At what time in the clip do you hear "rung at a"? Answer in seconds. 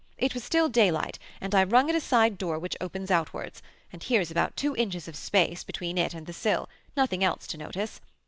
1.63-1.99